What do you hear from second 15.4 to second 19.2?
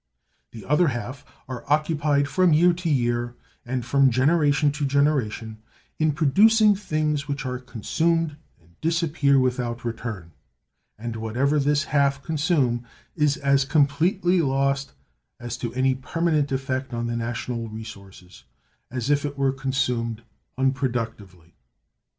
to any permanent effect on the national resources, as